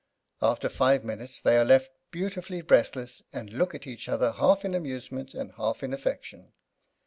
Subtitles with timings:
[0.41, 4.73] After five minutes they are left beautifully breathless and look at each other half in
[4.73, 6.53] amusement and half in affection.